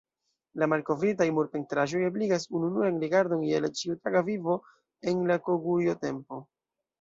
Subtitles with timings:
[0.61, 4.57] La malkovritaj murpentraĵoj ebligas ununuran rigardon je la ĉiutaga vivo
[5.13, 6.43] en la Kogurjo-tempo.